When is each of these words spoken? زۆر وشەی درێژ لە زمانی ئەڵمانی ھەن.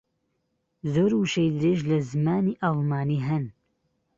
زۆر 0.93 1.11
وشەی 1.17 1.55
درێژ 1.59 1.79
لە 1.89 1.97
زمانی 2.09 2.59
ئەڵمانی 2.63 3.23
ھەن. 3.27 3.45